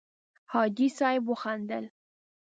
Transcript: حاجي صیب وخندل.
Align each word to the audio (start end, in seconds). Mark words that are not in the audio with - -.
حاجي 0.51 0.87
صیب 0.97 1.23
وخندل. 1.31 1.85